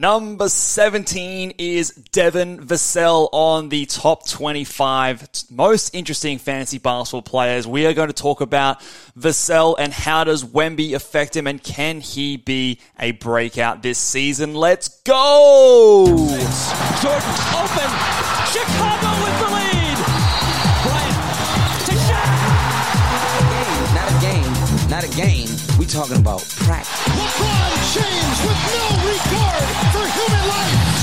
Number 0.00 0.48
17 0.48 1.54
is 1.58 1.90
Devin 1.90 2.60
Vassell 2.60 3.28
on 3.32 3.68
the 3.68 3.84
top 3.84 4.28
25 4.28 5.28
most 5.50 5.92
interesting 5.92 6.38
fantasy 6.38 6.78
basketball 6.78 7.22
players. 7.22 7.66
We 7.66 7.84
are 7.84 7.92
going 7.94 8.06
to 8.06 8.14
talk 8.14 8.40
about 8.40 8.78
Vassell 9.18 9.74
and 9.76 9.92
how 9.92 10.22
does 10.22 10.44
Wemby 10.44 10.94
affect 10.94 11.34
him 11.34 11.48
and 11.48 11.60
can 11.60 12.00
he 12.00 12.36
be 12.36 12.78
a 13.00 13.10
breakout 13.10 13.82
this 13.82 13.98
season? 13.98 14.54
Let's 14.54 14.86
go! 15.02 16.04
Jordan 16.06 16.38
open. 17.58 17.90
Chicago 18.54 19.10
with 19.24 19.36
the 19.40 19.48
lead. 19.50 19.98
Bryant 20.86 21.18
to 21.86 21.94
Shaq. 22.06 22.30
Not 23.96 24.08
a 24.12 24.20
game, 24.20 24.52
not 24.90 25.02
a 25.02 25.08
game. 25.16 25.47
We 25.78 25.86
talking 25.86 26.16
about 26.16 26.40
practice. 26.58 26.90
LeBron 27.06 27.72
James 27.94 28.38
with 28.42 28.60
no 28.74 28.86
regard 29.06 29.64
for 29.92 30.06
human 30.10 30.48
life. 30.48 30.98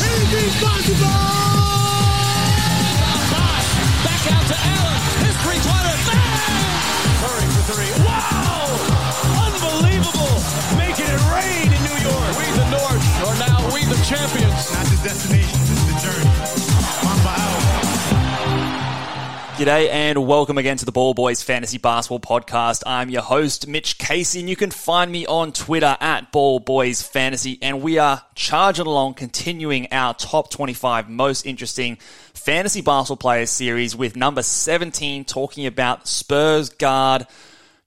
G'day 19.55 19.87
and 19.89 20.27
welcome 20.27 20.57
again 20.57 20.75
to 20.75 20.83
the 20.83 20.91
Ball 20.91 21.13
Boys 21.13 21.41
Fantasy 21.41 21.77
Basketball 21.77 22.19
Podcast. 22.19 22.83
I'm 22.85 23.09
your 23.09 23.21
host, 23.21 23.69
Mitch 23.69 23.97
Casey, 23.97 24.41
and 24.41 24.49
you 24.49 24.57
can 24.57 24.69
find 24.69 25.09
me 25.09 25.25
on 25.25 25.53
Twitter 25.53 25.95
at 26.01 26.33
Ball 26.33 26.59
Boys 26.59 27.01
Fantasy. 27.01 27.57
And 27.61 27.81
we 27.81 27.97
are 27.97 28.21
charging 28.35 28.85
along, 28.85 29.13
continuing 29.13 29.87
our 29.93 30.13
top 30.13 30.49
25 30.49 31.09
most 31.09 31.45
interesting 31.45 31.95
fantasy 32.33 32.81
basketball 32.81 33.15
players 33.15 33.49
series 33.49 33.95
with 33.95 34.17
number 34.17 34.43
17 34.43 35.23
talking 35.23 35.65
about 35.65 36.05
Spurs 36.05 36.67
guard 36.67 37.25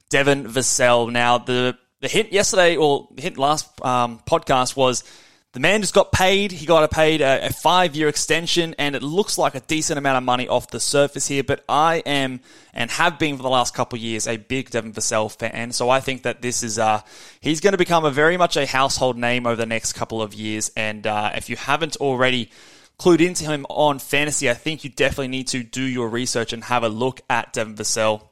Devin 0.09 0.45
Vassell. 0.45 1.13
Now, 1.13 1.37
the, 1.37 1.77
the 2.01 2.09
hint 2.09 2.33
yesterday, 2.33 2.77
or 2.77 3.09
the 3.15 3.21
hint 3.21 3.37
last 3.37 3.69
um, 3.85 4.21
podcast 4.27 4.75
was 4.75 5.05
the 5.59 5.63
man 5.63 5.81
just 5.81 5.93
got 5.93 6.13
paid. 6.13 6.53
He 6.53 6.67
got 6.67 6.85
a 6.85 6.89
paid 6.89 7.21
a, 7.21 7.47
a 7.47 7.53
five 7.53 7.97
year 7.97 8.07
extension, 8.07 8.77
and 8.79 8.95
it 8.95 9.03
looks 9.03 9.37
like 9.37 9.57
a 9.57 9.61
decent 9.61 9.99
amount 9.99 10.17
of 10.17 10.23
money 10.23 10.47
off 10.47 10.71
the 10.71 10.79
surface 10.79 11.27
here. 11.27 11.43
But 11.43 11.65
I 11.69 11.97
am 12.07 12.39
and 12.73 12.89
have 12.93 13.19
been 13.19 13.37
for 13.37 13.43
the 13.43 13.49
last 13.49 13.75
couple 13.75 13.97
of 13.97 14.01
years 14.01 14.29
a 14.29 14.37
big 14.37 14.71
Devin 14.71 14.93
Vassell 14.93 15.37
fan, 15.37 15.73
so 15.73 15.91
I 15.91 15.99
think 15.99 16.23
that 16.23 16.43
this 16.43 16.63
is 16.63 16.79
uh 16.79 17.01
he's 17.41 17.61
going 17.61 17.73
to 17.73 17.79
become 17.79 18.05
a 18.05 18.11
very 18.13 18.37
much 18.37 18.57
a 18.57 18.67
household 18.67 19.19
name 19.19 19.49
over 19.49 19.57
the 19.57 19.67
next 19.67 19.95
couple 19.95 20.23
of 20.23 20.33
years. 20.33 20.71
And 20.77 21.05
uh, 21.09 21.33
if 21.35 21.51
you 21.51 21.57
haven't 21.57 21.97
already 21.97 22.53
clued 23.01 23.21
into 23.21 23.43
him 23.43 23.67
on 23.69 23.99
fantasy, 23.99 24.49
I 24.49 24.55
think 24.55 24.85
you 24.85 24.91
definitely 24.91 25.27
need 25.27 25.49
to 25.49 25.65
do 25.65 25.83
your 25.83 26.09
research 26.09 26.53
and 26.53 26.63
have 26.63 26.85
a 26.85 26.89
look 26.89 27.21
at 27.29 27.53
Devin 27.53 27.75
Vassell 27.75 28.29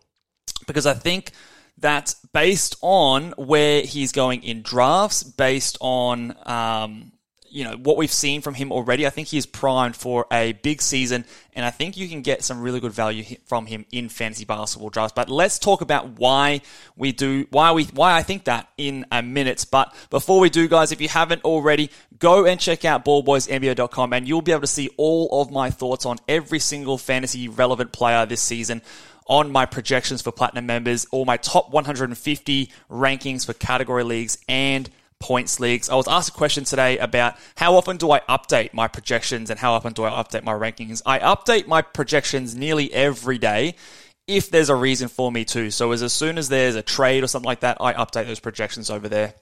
because 0.68 0.86
I 0.86 0.94
think 0.94 1.32
that 1.78 2.14
based 2.32 2.76
on 2.82 3.32
where 3.32 3.82
he's 3.82 4.12
going 4.12 4.44
in 4.44 4.62
drafts, 4.62 5.24
based 5.24 5.76
on 5.80 6.36
um, 6.46 7.10
you 7.56 7.64
know 7.64 7.74
what 7.78 7.96
we've 7.96 8.12
seen 8.12 8.42
from 8.42 8.52
him 8.52 8.70
already, 8.70 9.06
I 9.06 9.10
think 9.10 9.28
he's 9.28 9.46
primed 9.46 9.96
for 9.96 10.26
a 10.30 10.52
big 10.52 10.82
season, 10.82 11.24
and 11.54 11.64
I 11.64 11.70
think 11.70 11.96
you 11.96 12.06
can 12.06 12.20
get 12.20 12.44
some 12.44 12.60
really 12.60 12.80
good 12.80 12.92
value 12.92 13.24
from 13.46 13.64
him 13.64 13.86
in 13.90 14.10
fantasy 14.10 14.44
basketball 14.44 14.90
drafts. 14.90 15.14
But 15.16 15.30
let's 15.30 15.58
talk 15.58 15.80
about 15.80 16.18
why 16.18 16.60
we 16.96 17.12
do 17.12 17.46
why 17.48 17.72
we 17.72 17.84
why 17.84 18.14
I 18.14 18.22
think 18.22 18.44
that 18.44 18.68
in 18.76 19.06
a 19.10 19.22
minute. 19.22 19.64
But 19.70 19.94
before 20.10 20.38
we 20.38 20.50
do, 20.50 20.68
guys, 20.68 20.92
if 20.92 21.00
you 21.00 21.08
haven't 21.08 21.44
already, 21.44 21.90
go 22.18 22.44
and 22.44 22.60
check 22.60 22.84
out 22.84 23.06
ballboysnba.com, 23.06 24.12
and 24.12 24.28
you'll 24.28 24.42
be 24.42 24.52
able 24.52 24.60
to 24.60 24.66
see 24.66 24.90
all 24.98 25.40
of 25.40 25.50
my 25.50 25.70
thoughts 25.70 26.04
on 26.04 26.18
every 26.28 26.58
single 26.58 26.98
fantasy 26.98 27.48
relevant 27.48 27.90
player 27.90 28.26
this 28.26 28.42
season 28.42 28.82
on 29.28 29.50
my 29.50 29.64
projections 29.64 30.20
for 30.20 30.30
platinum 30.30 30.66
members, 30.66 31.06
all 31.10 31.24
my 31.24 31.38
top 31.38 31.70
150 31.70 32.70
rankings 32.90 33.46
for 33.46 33.54
category 33.54 34.04
leagues 34.04 34.36
and 34.46 34.90
points 35.20 35.60
leagues. 35.60 35.88
I 35.88 35.94
was 35.94 36.08
asked 36.08 36.30
a 36.30 36.32
question 36.32 36.64
today 36.64 36.98
about 36.98 37.34
how 37.56 37.76
often 37.76 37.96
do 37.96 38.10
I 38.10 38.20
update 38.20 38.72
my 38.72 38.88
projections 38.88 39.50
and 39.50 39.58
how 39.58 39.72
often 39.72 39.92
do 39.92 40.04
I 40.04 40.10
update 40.10 40.44
my 40.44 40.52
rankings. 40.52 41.02
I 41.06 41.18
update 41.18 41.66
my 41.66 41.82
projections 41.82 42.54
nearly 42.54 42.92
every 42.92 43.38
day 43.38 43.76
if 44.26 44.50
there's 44.50 44.68
a 44.68 44.74
reason 44.74 45.08
for 45.08 45.30
me 45.30 45.44
to. 45.46 45.70
So 45.70 45.92
as, 45.92 46.02
as 46.02 46.12
soon 46.12 46.38
as 46.38 46.48
there's 46.48 46.74
a 46.74 46.82
trade 46.82 47.24
or 47.24 47.28
something 47.28 47.46
like 47.46 47.60
that, 47.60 47.78
I 47.80 47.94
update 47.94 48.26
those 48.26 48.40
projections 48.40 48.90
over 48.90 49.08
there 49.08 49.34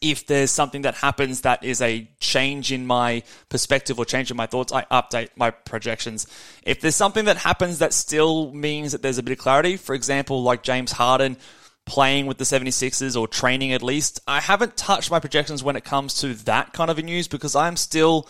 if 0.00 0.26
there's 0.26 0.50
something 0.50 0.82
that 0.82 0.94
happens 0.94 1.42
that 1.42 1.64
is 1.64 1.80
a 1.80 2.08
change 2.20 2.72
in 2.72 2.86
my 2.86 3.22
perspective 3.48 3.98
or 3.98 4.04
change 4.04 4.30
in 4.30 4.36
my 4.36 4.46
thoughts, 4.46 4.72
I 4.72 4.82
update 4.84 5.30
my 5.36 5.50
projections. 5.50 6.26
If 6.64 6.80
there's 6.80 6.96
something 6.96 7.26
that 7.26 7.38
happens 7.38 7.78
that 7.78 7.92
still 7.92 8.52
means 8.52 8.92
that 8.92 9.02
there's 9.02 9.18
a 9.18 9.22
bit 9.22 9.32
of 9.32 9.38
clarity, 9.38 9.76
for 9.76 9.94
example, 9.94 10.42
like 10.42 10.62
James 10.62 10.92
Harden 10.92 11.36
playing 11.86 12.26
with 12.26 12.36
the 12.36 12.44
76ers 12.44 13.18
or 13.18 13.26
training 13.26 13.72
at 13.72 13.82
least, 13.82 14.20
I 14.26 14.40
haven't 14.40 14.76
touched 14.76 15.10
my 15.10 15.20
projections 15.20 15.62
when 15.62 15.76
it 15.76 15.84
comes 15.84 16.20
to 16.20 16.34
that 16.44 16.72
kind 16.72 16.90
of 16.90 16.98
a 16.98 17.02
news 17.02 17.28
because 17.28 17.56
I'm 17.56 17.76
still 17.76 18.28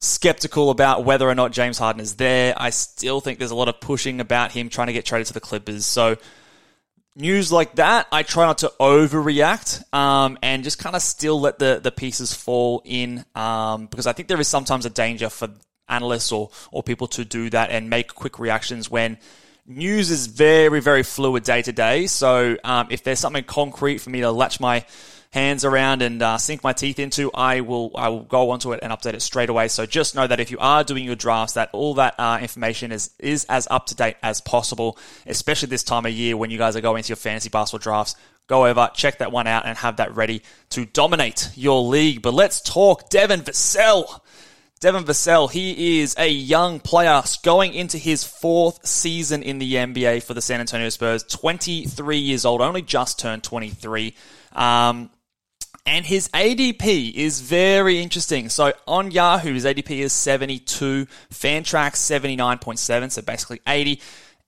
skeptical 0.00 0.70
about 0.70 1.04
whether 1.04 1.28
or 1.28 1.34
not 1.34 1.52
James 1.52 1.78
Harden 1.78 2.00
is 2.00 2.16
there. 2.16 2.54
I 2.56 2.70
still 2.70 3.20
think 3.20 3.38
there's 3.38 3.52
a 3.52 3.56
lot 3.56 3.68
of 3.68 3.80
pushing 3.80 4.20
about 4.20 4.50
him 4.50 4.68
trying 4.68 4.88
to 4.88 4.92
get 4.92 5.04
traded 5.04 5.28
to 5.28 5.32
the 5.32 5.40
Clippers. 5.40 5.86
So 5.86 6.16
news 7.14 7.52
like 7.52 7.76
that, 7.76 8.08
I 8.10 8.22
try 8.22 8.46
not 8.46 8.58
to 8.58 8.72
overreact 8.80 9.94
um, 9.94 10.38
and 10.42 10.64
just 10.64 10.78
kind 10.78 10.96
of 10.96 11.02
still 11.02 11.40
let 11.40 11.58
the, 11.58 11.78
the 11.80 11.92
pieces 11.92 12.34
fall 12.34 12.82
in 12.84 13.24
um, 13.34 13.86
because 13.86 14.06
I 14.06 14.12
think 14.12 14.28
there 14.28 14.40
is 14.40 14.48
sometimes 14.48 14.86
a 14.86 14.90
danger 14.90 15.28
for 15.28 15.50
analysts 15.88 16.32
or, 16.32 16.50
or 16.72 16.82
people 16.82 17.06
to 17.08 17.24
do 17.24 17.50
that 17.50 17.70
and 17.70 17.90
make 17.90 18.14
quick 18.14 18.38
reactions 18.38 18.90
when 18.90 19.18
news 19.66 20.10
is 20.10 20.26
very, 20.26 20.80
very 20.80 21.02
fluid 21.02 21.44
day 21.44 21.62
to 21.62 21.72
day. 21.72 22.06
So 22.06 22.56
um, 22.64 22.88
if 22.90 23.02
there's 23.02 23.20
something 23.20 23.44
concrete 23.44 23.98
for 23.98 24.10
me 24.10 24.20
to 24.20 24.30
latch 24.30 24.60
my 24.60 24.84
hands 25.32 25.64
around 25.64 26.02
and 26.02 26.20
uh, 26.22 26.36
sink 26.36 26.62
my 26.62 26.72
teeth 26.72 26.98
into, 26.98 27.30
I 27.32 27.60
will 27.60 27.90
I 27.94 28.08
will 28.08 28.24
go 28.24 28.50
onto 28.50 28.72
it 28.72 28.80
and 28.82 28.92
update 28.92 29.14
it 29.14 29.22
straight 29.22 29.48
away. 29.48 29.68
So 29.68 29.86
just 29.86 30.14
know 30.14 30.26
that 30.26 30.40
if 30.40 30.50
you 30.50 30.58
are 30.58 30.84
doing 30.84 31.04
your 31.04 31.16
drafts, 31.16 31.54
that 31.54 31.70
all 31.72 31.94
that 31.94 32.14
uh, 32.18 32.38
information 32.40 32.92
is 32.92 33.10
is 33.18 33.44
as 33.48 33.66
up 33.70 33.86
to 33.86 33.94
date 33.94 34.16
as 34.22 34.40
possible, 34.40 34.98
especially 35.26 35.68
this 35.68 35.84
time 35.84 36.06
of 36.06 36.12
year 36.12 36.36
when 36.36 36.50
you 36.50 36.58
guys 36.58 36.76
are 36.76 36.80
going 36.80 36.98
into 36.98 37.10
your 37.10 37.16
fantasy 37.16 37.48
basketball 37.48 37.82
drafts. 37.82 38.16
Go 38.48 38.66
over, 38.66 38.90
check 38.92 39.18
that 39.18 39.30
one 39.32 39.46
out, 39.46 39.64
and 39.64 39.78
have 39.78 39.96
that 39.96 40.14
ready 40.16 40.42
to 40.70 40.84
dominate 40.84 41.48
your 41.54 41.82
league. 41.82 42.22
But 42.22 42.34
let's 42.34 42.60
talk 42.60 43.08
Devin 43.08 43.42
Vassell. 43.42 44.20
Devin 44.82 45.04
Vassell, 45.04 45.48
he 45.48 46.00
is 46.00 46.16
a 46.18 46.28
young 46.28 46.80
player 46.80 47.22
going 47.44 47.72
into 47.72 47.98
his 47.98 48.24
fourth 48.24 48.84
season 48.84 49.44
in 49.44 49.60
the 49.60 49.74
NBA 49.74 50.24
for 50.24 50.34
the 50.34 50.42
San 50.42 50.58
Antonio 50.58 50.88
Spurs. 50.88 51.22
23 51.22 52.18
years 52.18 52.44
old, 52.44 52.60
only 52.60 52.82
just 52.82 53.16
turned 53.16 53.44
23. 53.44 54.12
Um, 54.50 55.08
and 55.86 56.04
his 56.04 56.28
ADP 56.30 57.14
is 57.14 57.40
very 57.40 58.02
interesting. 58.02 58.48
So 58.48 58.72
on 58.88 59.12
Yahoo, 59.12 59.54
his 59.54 59.64
ADP 59.64 60.00
is 60.00 60.12
72, 60.12 61.06
Fantrax 61.30 61.92
79.7, 61.94 63.12
so 63.12 63.22
basically 63.22 63.60
80. 63.64 64.00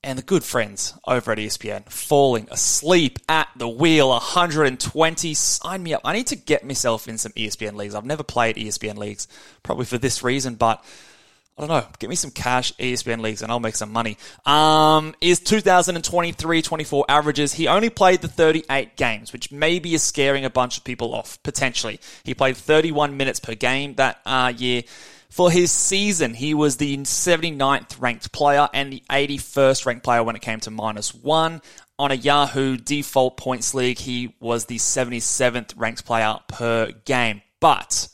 And 0.05 0.19
the 0.19 0.23
good 0.23 0.43
friends 0.43 0.93
over 1.07 1.31
at 1.31 1.39
ESPN 1.39 1.89
falling 1.89 2.47
asleep 2.51 3.17
at 3.27 3.47
the 3.55 3.67
wheel, 3.67 4.09
120. 4.09 5.33
Sign 5.33 5.81
me 5.81 5.95
up. 5.95 6.01
I 6.05 6.13
need 6.13 6.27
to 6.27 6.35
get 6.35 6.63
myself 6.63 7.07
in 7.07 7.17
some 7.17 7.31
ESPN 7.31 7.73
leagues. 7.73 7.95
I've 7.95 8.05
never 8.05 8.21
played 8.21 8.55
ESPN 8.55 8.97
leagues, 8.97 9.27
probably 9.63 9.85
for 9.85 9.97
this 9.97 10.21
reason, 10.21 10.55
but 10.55 10.85
I 11.57 11.61
don't 11.61 11.69
know. 11.69 11.87
Get 11.97 12.11
me 12.11 12.15
some 12.15 12.29
cash 12.29 12.71
ESPN 12.73 13.21
leagues 13.21 13.41
and 13.41 13.51
I'll 13.51 13.59
make 13.59 13.75
some 13.75 13.91
money. 13.91 14.19
Um, 14.45 15.15
is 15.21 15.39
2023-24 15.39 17.05
averages. 17.09 17.53
He 17.53 17.67
only 17.67 17.89
played 17.89 18.21
the 18.21 18.27
38 18.27 18.95
games, 18.97 19.33
which 19.33 19.51
maybe 19.51 19.95
is 19.95 20.03
scaring 20.03 20.45
a 20.45 20.51
bunch 20.51 20.77
of 20.77 20.83
people 20.83 21.15
off, 21.15 21.41
potentially. 21.41 21.99
He 22.23 22.35
played 22.35 22.57
31 22.57 23.17
minutes 23.17 23.39
per 23.39 23.55
game 23.55 23.95
that 23.95 24.19
uh, 24.23 24.53
year. 24.55 24.83
For 25.29 25.51
his 25.51 25.71
season, 25.71 26.33
he 26.33 26.53
was 26.53 26.77
the 26.77 26.97
79th 26.97 28.01
ranked 28.01 28.31
player 28.31 28.69
and 28.73 28.91
the 28.91 29.03
81st 29.09 29.85
ranked 29.85 30.03
player 30.03 30.23
when 30.23 30.35
it 30.35 30.41
came 30.41 30.59
to 30.61 30.71
minus 30.71 31.13
one. 31.13 31.61
On 31.97 32.11
a 32.11 32.15
Yahoo 32.15 32.77
default 32.77 33.37
points 33.37 33.73
league, 33.73 33.97
he 33.97 34.35
was 34.39 34.65
the 34.65 34.77
77th 34.77 35.73
ranked 35.77 36.05
player 36.05 36.37
per 36.47 36.91
game. 37.05 37.41
But 37.59 38.09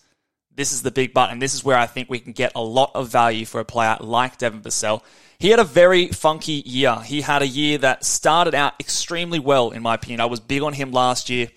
this 0.56 0.72
is 0.72 0.84
the 0.84 0.92
big 0.92 1.14
but, 1.14 1.32
and 1.32 1.42
this 1.42 1.54
is 1.54 1.64
where 1.64 1.78
I 1.78 1.88
think 1.88 2.10
we 2.10 2.20
can 2.20 2.34
get 2.34 2.52
a 2.56 2.62
lot 2.62 2.92
of 2.94 3.10
value 3.10 3.46
for 3.46 3.60
a 3.60 3.66
player 3.66 3.98
like 4.00 4.38
Devin 4.38 4.62
Vassell. 4.62 5.02
He 5.40 5.50
had 5.50 5.60
a 5.60 5.64
very 5.64 6.10
funky 6.10 6.62
year. 6.66 6.98
He 7.04 7.22
had 7.22 7.42
a 7.42 7.48
year 7.48 7.80
that 7.80 8.06
started 8.06 8.54
out 8.54 8.74
extremely 8.80 9.40
well, 9.40 9.72
in 9.72 9.82
my 9.82 9.96
opinion. 9.96 10.20
I 10.22 10.26
was 10.26 10.40
big 10.40 10.62
on 10.62 10.74
him 10.74 10.92
last 10.92 11.32
year, 11.32 11.48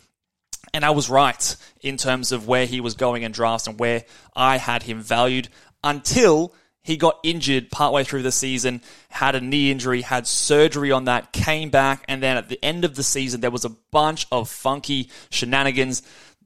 and 0.75 0.85
I 0.85 0.91
was 0.91 1.09
right 1.09 1.57
in 1.81 1.97
terms 1.97 2.33
of 2.33 2.47
where 2.47 2.67
he 2.67 2.83
was 2.83 2.95
going 2.95 3.23
in 3.23 3.33
drafts 3.33 3.67
and 3.67 3.79
where 3.79 4.05
I 4.37 4.59
had 4.59 4.83
him 4.83 5.01
valued 5.01 5.49
until 5.83 6.53
he 6.83 6.99
got 6.99 7.19
injured 7.23 7.71
partway 7.71 8.05
through 8.05 8.23
the 8.23 8.33
season, 8.33 8.83
had 9.09 9.35
a 9.35 9.41
knee 9.41 9.71
injury, 9.71 10.03
had 10.03 10.27
surgery 10.27 10.93
on 10.93 11.07
that, 11.07 11.33
came 11.33 11.71
back, 11.71 12.05
and 12.09 12.23
then 12.23 12.37
at 12.37 12.51
the 12.51 12.63
end 12.63 12.85
of 12.85 12.95
the 12.95 13.03
season, 13.03 13.41
there 13.41 13.51
was 13.51 13.65
a 13.65 13.71
bunch 13.91 14.27
of 14.31 14.51
funky 14.51 15.09
shenanigans 15.31 16.03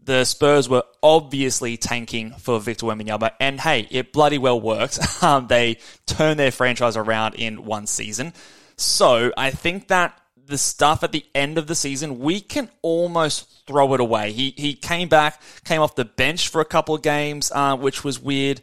the 0.08 0.24
Spurs 0.24 0.70
were 0.70 0.84
obviously 1.02 1.76
tanking 1.76 2.32
for 2.32 2.58
Victor 2.58 2.86
Wembanyama, 2.86 3.30
and 3.40 3.60
hey, 3.60 3.86
it 3.90 4.10
bloody 4.12 4.38
well 4.38 4.60
worked. 4.60 4.98
Um, 5.20 5.48
they 5.48 5.78
turned 6.06 6.38
their 6.38 6.52
franchise 6.52 6.96
around 6.96 7.34
in 7.34 7.64
one 7.64 7.88
season. 7.88 8.32
So 8.76 9.32
I 9.36 9.50
think 9.50 9.88
that 9.88 10.18
the 10.48 10.58
stuff 10.58 11.04
at 11.04 11.12
the 11.12 11.24
end 11.34 11.58
of 11.58 11.66
the 11.66 11.74
season, 11.74 12.18
we 12.18 12.40
can 12.40 12.68
almost 12.82 13.66
throw 13.66 13.94
it 13.94 14.00
away. 14.00 14.32
He 14.32 14.54
he 14.56 14.74
came 14.74 15.08
back, 15.08 15.40
came 15.64 15.80
off 15.80 15.94
the 15.94 16.04
bench 16.04 16.48
for 16.48 16.60
a 16.60 16.64
couple 16.64 16.94
of 16.94 17.02
games, 17.02 17.52
uh, 17.54 17.76
which 17.76 18.02
was 18.02 18.18
weird. 18.18 18.60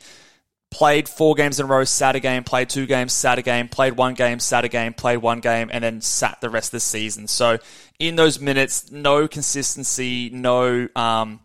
Played 0.71 1.07
four 1.07 1.35
games 1.35 1.59
in 1.59 1.67
a 1.67 1.69
row, 1.69 1.85
sat 1.85 2.17
a 2.17 2.19
game, 2.19 2.43
played 2.43 2.69
two 2.69 2.85
games, 2.85 3.13
sat 3.13 3.37
a 3.37 3.41
game, 3.41 3.69
played 3.69 3.95
one 3.95 4.13
game, 4.13 4.39
sat 4.39 4.65
a 4.65 4.67
game, 4.67 4.93
played 4.93 5.19
one 5.19 5.39
game, 5.39 5.69
and 5.71 5.83
then 5.83 6.01
sat 6.01 6.41
the 6.41 6.49
rest 6.49 6.69
of 6.69 6.71
the 6.71 6.79
season. 6.81 7.27
So 7.27 7.59
in 7.97 8.17
those 8.17 8.41
minutes, 8.41 8.91
no 8.91 9.27
consistency, 9.27 10.29
no. 10.31 10.89
Um, 10.95 11.39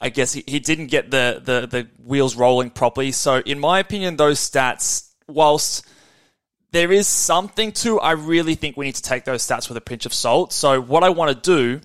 I 0.00 0.08
guess 0.08 0.32
he, 0.32 0.42
he 0.48 0.58
didn't 0.58 0.88
get 0.88 1.12
the, 1.12 1.40
the 1.44 1.66
the 1.68 1.88
wheels 2.04 2.34
rolling 2.34 2.70
properly. 2.70 3.12
So 3.12 3.36
in 3.36 3.60
my 3.60 3.78
opinion, 3.78 4.16
those 4.16 4.40
stats, 4.40 5.10
whilst 5.28 5.86
there 6.72 6.90
is 6.90 7.06
something 7.06 7.70
to, 7.72 8.00
I 8.00 8.12
really 8.12 8.54
think 8.54 8.76
we 8.76 8.86
need 8.86 8.94
to 8.96 9.02
take 9.02 9.24
those 9.24 9.46
stats 9.46 9.68
with 9.68 9.76
a 9.76 9.82
pinch 9.82 10.06
of 10.06 10.14
salt. 10.14 10.52
So 10.52 10.80
what 10.80 11.04
I 11.04 11.10
want 11.10 11.30
to 11.30 11.56
do 11.56 11.80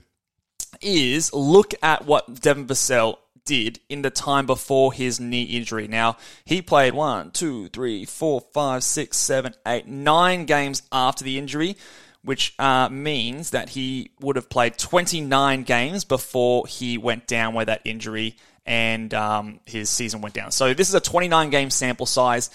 is 0.82 1.34
look 1.34 1.74
at 1.84 2.06
what 2.06 2.42
Devin 2.42 2.68
Vassell 2.68 3.18
did 3.46 3.80
in 3.90 4.02
the 4.02 4.10
time 4.10 4.46
before 4.46 4.94
his 4.94 5.20
knee 5.20 5.44
injury. 5.44 5.88
Now, 5.88 6.18
he 6.46 6.62
played 6.62 6.94
one, 6.94 7.32
two, 7.32 7.68
three, 7.70 8.06
four, 8.06 8.42
five, 8.54 8.84
six, 8.84 9.18
seven, 9.18 9.54
eight, 9.66 9.88
nine 9.88 10.46
games 10.46 10.84
after 10.92 11.24
the 11.24 11.38
injury, 11.38 11.76
which 12.24 12.54
uh, 12.58 12.88
means 12.90 13.52
that 13.52 13.70
he 13.70 14.12
would 14.22 14.38
have 14.38 14.50
played 14.50 14.78
29 14.78 15.64
games 15.64 16.06
before 16.06 16.66
he 16.66 16.98
went 16.98 17.28
down 17.28 17.54
with 17.54 17.68
that 17.68 17.82
injury 17.84 18.38
and 18.66 19.14
um, 19.14 19.60
his 19.66 19.90
season 19.90 20.22
went 20.22 20.36
down. 20.36 20.52
So 20.52 20.74
this 20.74 20.90
is 20.90 20.96
a 20.96 21.00
29 21.00 21.50
game 21.50 21.70
sample 21.70 22.06
size 22.06 22.50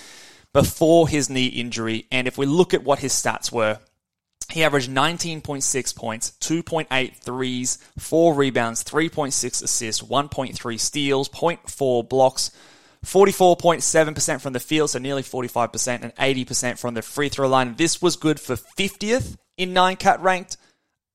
before 0.52 1.08
his 1.08 1.30
knee 1.30 1.46
injury. 1.46 2.06
And 2.10 2.26
if 2.26 2.36
we 2.36 2.46
look 2.46 2.74
at 2.74 2.84
what 2.84 2.98
his 2.98 3.12
stats 3.12 3.50
were, 3.50 3.78
he 4.50 4.64
averaged 4.64 4.90
19.6 4.90 5.96
points, 5.96 6.32
2.8 6.40 7.16
threes, 7.16 7.78
4 7.98 8.34
rebounds, 8.34 8.84
3.6 8.84 9.62
assists, 9.62 10.02
1.3 10.02 10.80
steals, 10.80 11.28
0.4 11.30 12.08
blocks, 12.08 12.50
44.7% 13.06 14.40
from 14.40 14.52
the 14.52 14.60
field, 14.60 14.90
so 14.90 14.98
nearly 14.98 15.22
45%, 15.22 16.02
and 16.02 16.14
80% 16.14 16.78
from 16.78 16.94
the 16.94 17.02
free 17.02 17.28
throw 17.28 17.48
line. 17.48 17.74
This 17.76 18.02
was 18.02 18.16
good 18.16 18.38
for 18.38 18.56
50th 18.56 19.36
in 19.56 19.72
9 19.72 19.96
cat 19.96 20.20
ranked, 20.20 20.56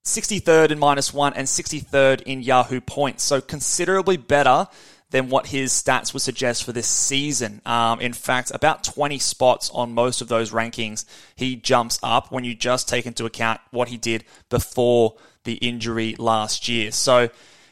63rd 0.05 0.71
in 0.71 0.79
minus 0.79 1.13
1, 1.13 1.33
and 1.33 1.47
63rd 1.47 2.21
in 2.23 2.41
Yahoo 2.41 2.81
points. 2.81 3.23
So 3.23 3.39
considerably 3.39 4.17
better 4.17 4.67
than 5.09 5.29
what 5.29 5.47
his 5.47 5.71
stats 5.71 6.13
would 6.13 6.21
suggest 6.21 6.63
for 6.63 6.73
this 6.73 6.87
season. 6.87 7.61
Um, 7.65 8.01
in 8.01 8.13
fact, 8.13 8.51
about 8.53 8.83
20 8.83 9.19
spots 9.19 9.69
on 9.73 9.93
most 9.93 10.21
of 10.21 10.27
those 10.27 10.51
rankings, 10.51 11.05
he 11.35 11.55
jumps 11.55 11.97
up 12.03 12.31
when 12.31 12.43
you 12.43 12.53
just 12.53 12.89
take 12.89 13.05
into 13.05 13.25
account 13.25 13.61
what 13.71 13.87
he 13.87 13.97
did 13.97 14.25
before 14.49 15.15
the 15.45 15.53
injury 15.53 16.15
last 16.19 16.67
year. 16.67 16.91
So 16.91 17.29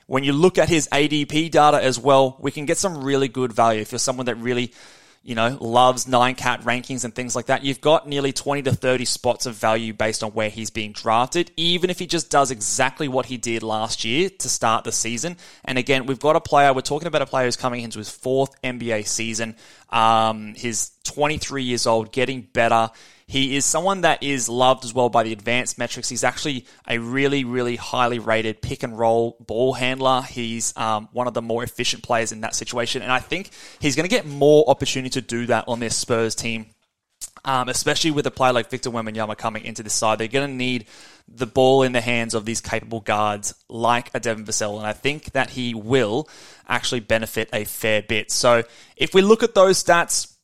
when 0.08 0.24
you 0.24 0.32
look 0.32 0.58
at 0.58 0.70
his 0.70 0.88
ADP 0.90 1.52
data 1.52 1.84
as 1.84 2.00
well, 2.00 2.38
we 2.40 2.52
can 2.52 2.66
get 2.66 2.78
some 2.78 3.04
really 3.04 3.28
good 3.28 3.52
value. 3.52 3.82
If 3.82 3.92
you're 3.92 4.00
someone 4.00 4.28
that 4.28 4.36
really 4.36 4.72
you 5.26 5.34
know, 5.34 5.58
loves 5.60 6.08
nine 6.08 6.36
cat 6.36 6.62
rankings 6.62 7.04
and 7.04 7.14
things 7.14 7.36
like 7.36 7.48
that, 7.48 7.64
you've 7.64 7.82
got 7.82 8.08
nearly 8.08 8.32
20 8.32 8.62
to 8.62 8.72
30 8.72 9.06
spots 9.06 9.48
of 9.48 9.56
value 9.56 9.92
based 9.92 10.24
on 10.24 10.30
where 10.34 10.52
he's 10.52 10.70
being 10.70 10.92
drafted, 10.92 11.52
even 11.58 11.90
if 11.90 11.98
he 11.98 12.06
just 12.06 12.30
does 12.30 12.52
exactly 12.52 13.08
what 13.08 13.26
he 13.26 13.36
did 13.36 13.64
last 13.64 14.06
year 14.06 14.30
to 14.30 14.48
start 14.48 14.84
the 14.84 14.92
season. 14.92 15.36
And 15.64 15.80
again, 15.80 16.06
we've 16.06 16.20
got 16.20 16.36
a 16.36 16.40
player, 16.40 16.72
we're 16.74 16.82
talking 16.82 17.08
about 17.08 17.24
a 17.24 17.26
player 17.26 17.46
who's 17.46 17.56
coming 17.56 17.82
into 17.82 17.98
his 17.98 18.10
fourth 18.10 18.62
NBA 18.62 19.08
season. 19.08 19.56
Um, 19.90 20.54
he's 20.54 20.92
23 21.06 21.64
years 21.64 21.88
old, 21.88 22.12
getting 22.12 22.42
better. 22.42 22.92
He 23.28 23.56
is 23.56 23.66
someone 23.66 24.02
that 24.02 24.22
is 24.22 24.48
loved 24.48 24.86
as 24.86 24.94
well 24.94 25.10
by 25.10 25.24
the 25.24 25.34
advanced 25.34 25.80
metrics. 25.80 26.10
He's 26.10 26.24
actually 26.24 26.66
a 26.88 27.00
really, 27.00 27.44
really 27.44 27.76
highly 27.76 28.20
rated 28.20 28.62
pick 28.62 28.84
and 28.84 28.98
roll 28.98 29.36
ball 29.40 29.74
handler. 29.74 30.22
He's 30.22 30.78
um, 30.78 31.10
one 31.12 31.28
of 31.28 31.34
the 31.34 31.42
more 31.42 31.64
efficient 31.64 32.04
players 32.04 32.32
in 32.32 32.42
that 32.42 32.54
situation. 32.54 33.02
And 33.02 33.12
I 33.12 33.20
think 33.20 33.50
he's 33.80 33.96
going 33.96 34.08
to 34.08 34.16
get 34.16 34.28
more 34.28 34.64
opportunity 34.68 35.10
to 35.10 35.22
do 35.22 35.48
that 35.48 35.66
on 35.68 35.80
this 35.80 35.96
Spurs 35.96 36.36
team. 36.36 36.68
Um, 37.44 37.70
especially 37.70 38.10
with 38.10 38.26
a 38.26 38.32
player 38.32 38.54
like 38.54 38.72
Victor 38.72 38.90
Wembanyama 38.90 39.38
coming 39.38 39.66
into 39.66 39.84
this 39.84 39.94
side, 39.94 40.18
they're 40.18 40.28
going 40.28 40.50
to 40.50 40.56
need 40.56 40.88
the 41.28 41.46
ball 41.46 41.84
in 41.84 41.92
the 41.92 42.02
hands 42.02 42.34
of 42.34 42.44
these 42.46 42.60
capable 42.60 43.02
guards 43.02 43.54
like 43.70 44.10
a 44.16 44.20
Devin 44.20 44.46
Vassell, 44.46 44.78
and 44.78 44.88
I 44.88 44.94
think 44.94 45.32
that 45.34 45.52
he 45.52 45.76
will 45.76 46.28
actually 46.68 47.02
benefit 47.02 47.50
a 47.54 47.64
fair 47.66 48.02
bit. 48.02 48.32
So 48.32 48.64
if 48.96 49.14
we 49.14 49.22
look 49.22 49.44
at 49.44 49.54
those 49.54 49.84
stats, 49.84 50.35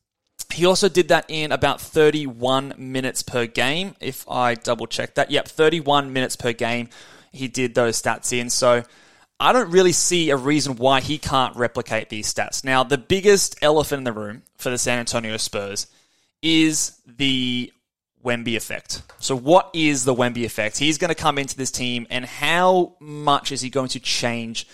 he 0.53 0.65
also 0.65 0.89
did 0.89 1.09
that 1.09 1.25
in 1.29 1.51
about 1.51 1.81
31 1.81 2.75
minutes 2.77 3.23
per 3.23 3.45
game. 3.45 3.95
If 3.99 4.27
I 4.29 4.55
double 4.55 4.87
check 4.87 5.15
that, 5.15 5.31
yep, 5.31 5.47
31 5.47 6.13
minutes 6.13 6.35
per 6.35 6.53
game. 6.53 6.89
He 7.31 7.47
did 7.47 7.75
those 7.75 8.01
stats 8.01 8.37
in. 8.37 8.49
So 8.49 8.83
I 9.41 9.53
don't 9.53 9.71
really 9.71 9.91
see 9.91 10.29
a 10.29 10.37
reason 10.37 10.75
why 10.75 11.01
he 11.01 11.17
can't 11.17 11.55
replicate 11.55 12.09
these 12.09 12.31
stats. 12.31 12.63
Now, 12.63 12.83
the 12.83 12.99
biggest 12.99 13.57
elephant 13.63 13.99
in 13.99 14.03
the 14.03 14.13
room 14.13 14.43
for 14.57 14.69
the 14.69 14.77
San 14.77 14.99
Antonio 14.99 15.37
Spurs 15.37 15.87
is 16.43 16.99
the 17.07 17.73
Wemby 18.23 18.55
effect. 18.55 19.01
So, 19.17 19.35
what 19.35 19.71
is 19.73 20.05
the 20.05 20.13
Wemby 20.13 20.45
effect? 20.45 20.77
He's 20.77 20.99
going 20.99 21.09
to 21.09 21.15
come 21.15 21.39
into 21.39 21.57
this 21.57 21.71
team, 21.71 22.05
and 22.11 22.23
how 22.23 22.95
much 22.99 23.51
is 23.51 23.61
he 23.61 23.71
going 23.71 23.89
to 23.89 23.99
change 23.99 24.67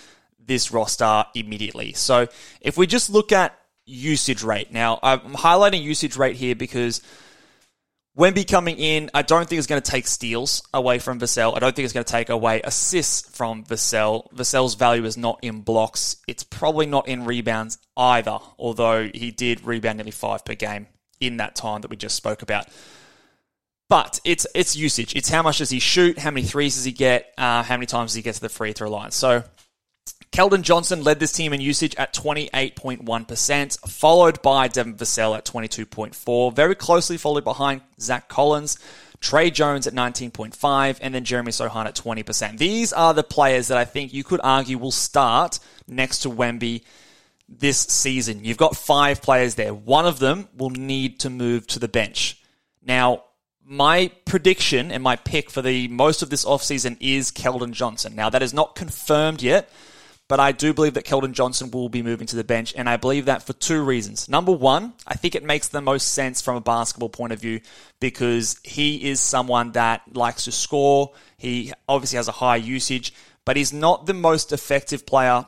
this 0.46 0.70
roster 0.72 1.26
immediately? 1.34 1.94
So, 1.94 2.28
if 2.60 2.78
we 2.78 2.88
just 2.88 3.10
look 3.10 3.32
at 3.32 3.58
usage 3.88 4.44
rate. 4.44 4.72
Now, 4.72 5.00
I'm 5.02 5.34
highlighting 5.34 5.82
usage 5.82 6.16
rate 6.16 6.36
here 6.36 6.56
because 6.56 7.02
Wemby 8.18 8.50
coming 8.50 8.78
in, 8.78 9.10
I 9.14 9.22
don't 9.22 9.48
think 9.48 9.60
is 9.60 9.68
going 9.68 9.82
to 9.82 9.92
take 9.92 10.08
steals 10.08 10.64
away 10.74 11.00
from 11.00 11.20
Vassell. 11.20 11.56
I 11.56 11.60
don't 11.60 11.76
think 11.76 11.86
it's 11.86 11.94
going 11.94 12.04
to 12.04 12.12
take 12.12 12.30
away 12.30 12.62
assists 12.64 13.30
from 13.36 13.64
Vassell. 13.64 14.32
Vassell's 14.34 14.74
value 14.74 15.06
is 15.06 15.18
not 15.18 15.40
in 15.44 15.62
blocks. 15.62 16.18
It's 16.28 16.44
probably 16.44 16.88
not 16.88 17.08
in 17.08 17.26
rebounds 17.26 17.78
either, 17.96 18.40
although 18.58 19.10
he 19.14 19.32
did 19.32 19.64
rebound 19.64 19.98
nearly 19.98 20.12
five 20.12 20.44
per 20.44 20.56
game 20.56 20.88
in 21.20 21.38
that 21.38 21.56
time 21.56 21.82
that 21.82 21.90
we 21.90 21.96
just 21.96 22.16
spoke 22.16 22.42
about. 22.42 22.68
But 23.90 24.20
it's 24.26 24.46
it's 24.54 24.76
usage. 24.76 25.16
It's 25.16 25.30
how 25.30 25.44
much 25.44 25.60
does 25.60 25.70
he 25.70 25.80
shoot? 25.80 26.18
How 26.18 26.32
many 26.32 26.46
threes 26.46 26.76
does 26.76 26.84
he 26.84 26.92
get? 26.92 27.34
Uh, 27.38 27.64
how 27.64 27.76
many 27.76 27.86
times 27.86 28.12
does 28.12 28.16
he 28.16 28.22
get 28.22 28.36
to 28.36 28.42
the 28.42 28.50
free 28.50 28.74
throw 28.74 28.90
line? 28.90 29.12
So 29.12 29.44
Keldon 30.32 30.62
Johnson 30.62 31.04
led 31.04 31.20
this 31.20 31.32
team 31.32 31.54
in 31.54 31.62
usage 31.62 31.96
at 31.96 32.14
28.1%, 32.14 33.90
followed 33.90 34.42
by 34.42 34.68
Devin 34.68 34.96
Vassell 34.96 35.38
at 35.38 35.46
22.4, 35.46 36.54
very 36.54 36.76
closely 36.76 37.18
followed 37.18 37.44
behind 37.44 37.82
Zach 38.00 38.28
Collins, 38.28 38.78
Tre 39.20 39.50
Jones 39.50 39.88
at 39.88 39.94
19.5, 39.94 41.00
and 41.02 41.16
then 41.16 41.24
Jeremy 41.24 41.52
Sochan 41.52 41.86
at 41.86 41.96
20%. 41.96 42.58
These 42.58 42.94
are 42.94 43.14
the 43.14 43.24
players 43.24 43.70
that 43.70 43.78
I 43.78 43.86
think 43.86 44.14
you 44.14 44.24
could 44.24 44.42
argue 44.44 44.78
will 44.78 44.92
start 44.92 45.60
next 45.88 46.20
to 46.20 46.30
Wemby 46.30 46.84
this 47.50 47.80
season. 47.80 48.44
You've 48.44 48.58
got 48.58 48.76
five 48.76 49.22
players 49.22 49.56
there. 49.56 49.74
One 49.74 50.06
of 50.06 50.20
them 50.20 50.50
will 50.56 50.70
need 50.70 51.22
to 51.22 51.30
move 51.30 51.66
to 51.68 51.80
the 51.80 51.88
bench. 51.88 52.42
Now, 52.84 53.24
my 53.66 54.12
prediction 54.26 54.92
and 54.92 55.04
my 55.04 55.16
pick 55.16 55.50
for 55.50 55.62
the 55.62 55.88
most 55.88 56.22
of 56.22 56.30
this 56.30 56.46
offseason 56.46 56.98
is 57.00 57.32
Keldon 57.32 57.72
Johnson. 57.72 58.16
Now, 58.16 58.30
that 58.30 58.44
is 58.44 58.54
not 58.54 58.76
confirmed 58.76 59.42
yet, 59.42 59.70
but 60.28 60.40
I 60.40 60.52
do 60.52 60.74
believe 60.74 60.96
that 60.96 61.06
Keldon 61.06 61.32
Johnson 61.32 61.72
will 61.72 61.90
be 61.90 62.04
moving 62.04 62.28
to 62.28 62.36
the 62.36 62.44
bench, 62.44 62.74
and 62.76 62.90
I 62.90 62.98
believe 62.98 63.26
that 63.26 63.44
for 63.44 63.54
two 63.54 63.82
reasons. 63.82 64.28
Number 64.28 64.52
one, 64.52 64.94
I 65.06 65.16
think 65.16 65.36
it 65.36 65.44
makes 65.44 65.70
the 65.70 65.82
most 65.82 66.10
sense 66.14 66.42
from 66.42 66.58
a 66.58 66.62
basketball 66.62 67.10
point 67.10 67.34
of 67.34 67.40
view 67.40 67.62
because 68.00 68.60
he 68.64 69.10
is 69.10 69.20
someone 69.22 69.72
that 69.74 70.02
likes 70.14 70.46
to 70.46 70.52
score. 70.52 71.14
He 71.38 71.72
obviously 71.88 72.18
has 72.18 72.28
a 72.28 72.34
high 72.34 72.58
usage, 72.58 73.14
but 73.46 73.56
he's 73.56 73.72
not 73.72 74.06
the 74.06 74.14
most 74.14 74.52
effective 74.52 75.06
player 75.06 75.46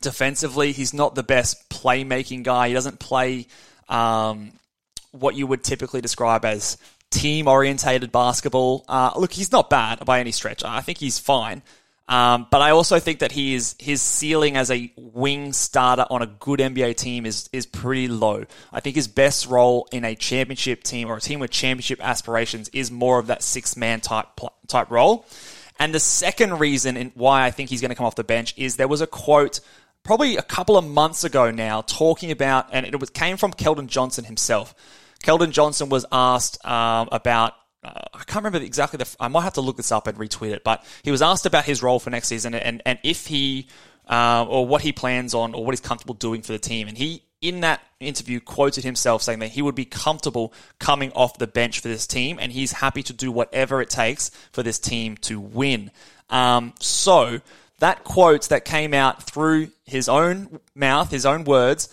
defensively. 0.00 0.70
He's 0.70 0.94
not 0.94 1.16
the 1.16 1.24
best 1.24 1.68
playmaking 1.68 2.44
guy. 2.44 2.68
He 2.68 2.74
doesn't 2.74 3.00
play 3.00 3.48
um, 3.88 4.52
what 5.10 5.34
you 5.34 5.48
would 5.48 5.64
typically 5.64 6.00
describe 6.00 6.44
as 6.44 6.76
team 7.10 7.48
orientated 7.48 8.12
basketball. 8.12 8.84
Uh, 8.88 9.10
look, 9.16 9.32
he's 9.32 9.50
not 9.50 9.68
bad 9.68 10.04
by 10.04 10.20
any 10.20 10.32
stretch. 10.32 10.62
I 10.64 10.80
think 10.80 10.98
he's 10.98 11.18
fine. 11.18 11.62
Um, 12.08 12.46
but 12.50 12.62
I 12.62 12.70
also 12.70 13.00
think 13.00 13.18
that 13.18 13.32
he 13.32 13.54
is 13.54 13.74
his 13.80 14.00
ceiling 14.00 14.56
as 14.56 14.70
a 14.70 14.92
wing 14.96 15.52
starter 15.52 16.06
on 16.08 16.22
a 16.22 16.26
good 16.26 16.60
NBA 16.60 16.96
team 16.96 17.26
is 17.26 17.48
is 17.52 17.66
pretty 17.66 18.06
low. 18.06 18.44
I 18.72 18.80
think 18.80 18.94
his 18.94 19.08
best 19.08 19.46
role 19.46 19.88
in 19.90 20.04
a 20.04 20.14
championship 20.14 20.84
team 20.84 21.08
or 21.08 21.16
a 21.16 21.20
team 21.20 21.40
with 21.40 21.50
championship 21.50 22.04
aspirations 22.04 22.68
is 22.68 22.92
more 22.92 23.18
of 23.18 23.26
that 23.26 23.42
six 23.42 23.76
man 23.76 24.00
type 24.00 24.28
type 24.68 24.90
role. 24.90 25.26
And 25.78 25.94
the 25.94 26.00
second 26.00 26.58
reason 26.58 27.12
why 27.14 27.44
I 27.44 27.50
think 27.50 27.70
he's 27.70 27.80
going 27.80 27.90
to 27.90 27.94
come 27.94 28.06
off 28.06 28.14
the 28.14 28.24
bench 28.24 28.54
is 28.56 28.76
there 28.76 28.88
was 28.88 29.00
a 29.00 29.06
quote 29.06 29.60
probably 30.02 30.36
a 30.36 30.42
couple 30.42 30.76
of 30.76 30.84
months 30.86 31.24
ago 31.24 31.50
now 31.50 31.82
talking 31.82 32.30
about, 32.30 32.68
and 32.72 32.86
it 32.86 32.98
was, 32.98 33.10
came 33.10 33.36
from 33.36 33.52
Keldon 33.52 33.88
Johnson 33.88 34.24
himself. 34.24 34.74
Keldon 35.22 35.50
Johnson 35.50 35.88
was 35.88 36.06
asked 36.12 36.64
um, 36.64 37.08
about 37.10 37.54
I 37.84 38.24
can't 38.26 38.44
remember 38.44 38.58
exactly 38.58 38.96
the. 38.96 39.16
I 39.20 39.28
might 39.28 39.42
have 39.42 39.54
to 39.54 39.60
look 39.60 39.76
this 39.76 39.92
up 39.92 40.06
and 40.06 40.18
retweet 40.18 40.50
it. 40.50 40.64
But 40.64 40.84
he 41.02 41.10
was 41.10 41.22
asked 41.22 41.46
about 41.46 41.64
his 41.64 41.82
role 41.82 42.00
for 42.00 42.10
next 42.10 42.28
season 42.28 42.54
and 42.54 42.82
and 42.84 42.98
if 43.02 43.26
he 43.26 43.68
uh, 44.08 44.44
or 44.48 44.66
what 44.66 44.82
he 44.82 44.92
plans 44.92 45.34
on, 45.34 45.54
or 45.54 45.64
what 45.64 45.72
he's 45.72 45.80
comfortable 45.80 46.14
doing 46.14 46.42
for 46.42 46.52
the 46.52 46.58
team. 46.58 46.88
And 46.88 46.96
he, 46.96 47.22
in 47.40 47.60
that 47.60 47.80
interview, 48.00 48.40
quoted 48.40 48.84
himself 48.84 49.22
saying 49.22 49.40
that 49.40 49.48
he 49.48 49.62
would 49.62 49.74
be 49.74 49.84
comfortable 49.84 50.52
coming 50.78 51.12
off 51.12 51.38
the 51.38 51.46
bench 51.46 51.80
for 51.80 51.88
this 51.88 52.06
team, 52.06 52.38
and 52.40 52.52
he's 52.52 52.72
happy 52.72 53.02
to 53.04 53.12
do 53.12 53.32
whatever 53.32 53.80
it 53.80 53.90
takes 53.90 54.30
for 54.52 54.62
this 54.62 54.78
team 54.78 55.16
to 55.18 55.40
win. 55.40 55.90
Um, 56.30 56.74
so 56.80 57.40
that 57.78 58.04
quote 58.04 58.48
that 58.48 58.64
came 58.64 58.94
out 58.94 59.22
through 59.24 59.70
his 59.84 60.08
own 60.08 60.60
mouth, 60.74 61.10
his 61.10 61.26
own 61.26 61.44
words, 61.44 61.88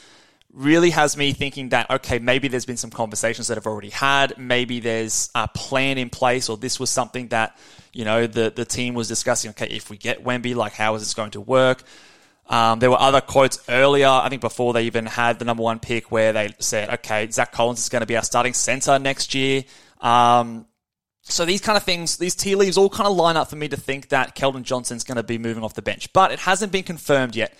really 0.53 0.91
has 0.91 1.17
me 1.17 1.33
thinking 1.33 1.69
that, 1.69 1.89
okay, 1.89 2.19
maybe 2.19 2.47
there's 2.47 2.65
been 2.65 2.77
some 2.77 2.91
conversations 2.91 3.47
that 3.47 3.57
i've 3.57 3.65
already 3.65 3.89
had. 3.89 4.37
Maybe 4.37 4.79
there's 4.79 5.29
a 5.33 5.47
plan 5.47 5.97
in 5.97 6.09
place, 6.09 6.47
or 6.47 6.57
this 6.57 6.79
was 6.79 6.89
something 6.91 7.29
that, 7.29 7.57
you 7.91 8.05
know, 8.05 8.27
the, 8.27 8.51
the 8.55 8.63
team 8.63 8.93
was 8.93 9.07
discussing. 9.07 9.49
Okay, 9.49 9.67
if 9.67 9.89
we 9.89 9.97
get 9.97 10.23
Wemby, 10.23 10.55
like, 10.55 10.73
how 10.73 10.93
is 10.95 11.01
this 11.01 11.13
going 11.13 11.31
to 11.31 11.41
work? 11.41 11.83
Um, 12.47 12.79
there 12.79 12.91
were 12.91 12.99
other 12.99 13.21
quotes 13.21 13.63
earlier, 13.67 14.07
I 14.07 14.29
think 14.29 14.41
before 14.41 14.73
they 14.73 14.83
even 14.83 15.05
had 15.05 15.39
the 15.39 15.45
number 15.45 15.63
one 15.63 15.79
pick, 15.79 16.11
where 16.11 16.33
they 16.33 16.53
said, 16.59 16.89
okay, 16.95 17.29
Zach 17.31 17.51
Collins 17.51 17.79
is 17.79 17.89
going 17.89 18.01
to 18.01 18.05
be 18.05 18.15
our 18.15 18.23
starting 18.23 18.53
center 18.53 18.99
next 18.99 19.33
year. 19.33 19.63
Um, 20.01 20.67
so 21.21 21.45
these 21.45 21.61
kind 21.61 21.77
of 21.77 21.83
things, 21.83 22.17
these 22.17 22.35
tea 22.35 22.55
leaves 22.55 22.77
all 22.77 22.89
kind 22.89 23.07
of 23.07 23.15
line 23.15 23.37
up 23.37 23.49
for 23.49 23.55
me 23.55 23.69
to 23.69 23.77
think 23.77 24.09
that 24.09 24.35
Keldon 24.35 24.63
Johnson's 24.63 25.05
going 25.05 25.15
to 25.15 25.23
be 25.23 25.37
moving 25.37 25.63
off 25.63 25.73
the 25.73 25.81
bench, 25.81 26.11
but 26.13 26.31
it 26.31 26.39
hasn't 26.39 26.71
been 26.71 26.83
confirmed 26.83 27.35
yet. 27.35 27.53